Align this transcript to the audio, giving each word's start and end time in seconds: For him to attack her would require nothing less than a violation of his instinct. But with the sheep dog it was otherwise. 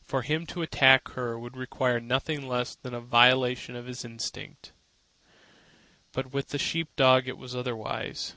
For 0.00 0.22
him 0.22 0.46
to 0.46 0.62
attack 0.62 1.08
her 1.08 1.38
would 1.38 1.54
require 1.54 2.00
nothing 2.00 2.48
less 2.48 2.74
than 2.74 2.94
a 2.94 3.00
violation 3.02 3.76
of 3.76 3.84
his 3.84 4.06
instinct. 4.06 4.72
But 6.12 6.32
with 6.32 6.48
the 6.48 6.58
sheep 6.58 6.96
dog 6.96 7.28
it 7.28 7.36
was 7.36 7.54
otherwise. 7.54 8.34